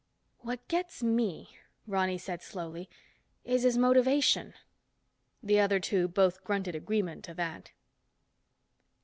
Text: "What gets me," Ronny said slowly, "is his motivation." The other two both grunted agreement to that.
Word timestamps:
"What 0.39 0.67
gets 0.67 1.03
me," 1.03 1.55
Ronny 1.85 2.17
said 2.17 2.41
slowly, 2.41 2.89
"is 3.45 3.61
his 3.61 3.77
motivation." 3.77 4.55
The 5.43 5.59
other 5.59 5.79
two 5.79 6.07
both 6.07 6.43
grunted 6.43 6.73
agreement 6.73 7.23
to 7.25 7.35
that. 7.35 7.71